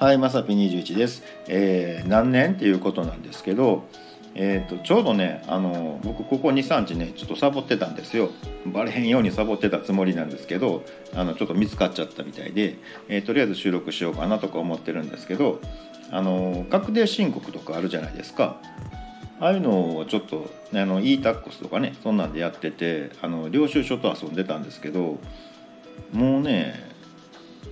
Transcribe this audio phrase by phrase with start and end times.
[0.00, 1.22] はい、まさぴ21です。
[1.46, 3.84] えー何年っていうことなんですけど、
[4.34, 8.30] えー、とちょうどねあの僕ここ23日ねちょっとサボってたんですよ
[8.66, 10.82] バレへんようにサボってたつもりなんですけど
[11.14, 12.76] あのちょっと見つかっちゃったみたいで、
[13.08, 15.60] えーとりあえず収録しようかなとか思ってるんですけど
[16.10, 18.60] あの確定申告とかあるじゃないですか
[19.38, 25.18] ああいうのをちょっとあの e-tax とかねそんなんでやっててあの領収書と遊んでたんですけど
[26.12, 26.93] もうね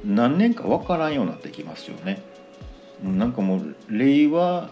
[0.05, 2.23] 何年か分からんようになってきますよね。
[3.03, 4.71] なんかもう令和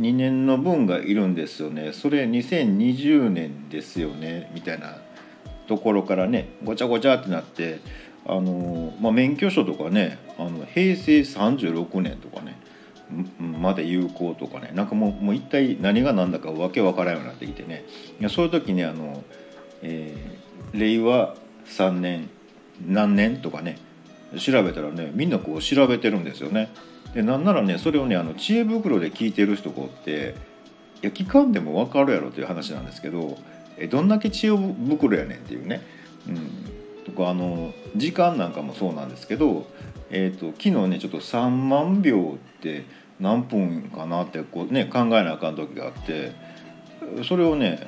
[0.00, 1.92] 2年の分がいるんですよね。
[1.92, 4.50] それ2020年ですよね。
[4.54, 4.98] みたいな
[5.66, 7.80] ところからねごちゃごちゃってなって
[8.26, 12.56] あの、まあ、免許証とかねあの平成36年とかね
[13.38, 17.84] まで有効とかねなんかもうもう一体何が何だかわけわからんようになってきてね。
[18.20, 19.22] いやそういう時にあの、
[19.82, 21.34] えー令和
[21.66, 22.28] 3年
[22.86, 23.78] 何年とかね
[24.38, 26.70] 調べたらねみんなこう調べてるんですよね。
[27.14, 30.34] でなんならねそれをねあの知恵袋で聞いてる人がおって
[31.02, 33.38] いや聞かんでも分かるやろという話なんですけど
[33.78, 35.82] えどんだけ知恵袋やねんっていうね。
[36.28, 39.66] うん、とかあの時間なんかもそうなんですけど、
[40.10, 42.84] えー、と昨日ねちょっと3万秒って
[43.20, 46.32] 何分かなってこう、ね、考えなあかん時があって
[47.26, 47.86] それをね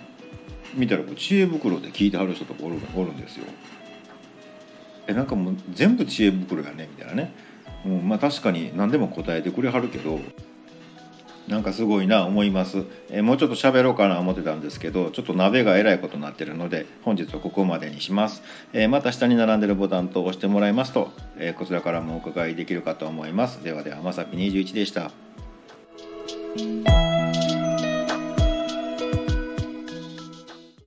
[0.75, 3.45] 見たらこう知恵袋で聞いてはる人とかおるおるんですよ。
[5.09, 7.35] えなんかもう全部知恵袋やねみたいなね、
[7.85, 10.21] うん、まあ確かに何でも答えてくれはるけど
[11.49, 18.43] なんかすごいな思います、えもうちょっと喋ろうかな思ってたんですけどちょっと鍋がえらいことになってるので本日はここまでにします、
[18.75, 23.65] えまた下に並んでるボタンと押してもらいますと、えこちらからもお伺いできるかと思います。
[23.65, 25.11] ではではまさぴ21でした。